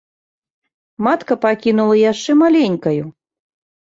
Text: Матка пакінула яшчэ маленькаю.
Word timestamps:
Матка 1.09 1.37
пакінула 1.45 1.95
яшчэ 2.11 2.31
маленькаю. 2.43 3.03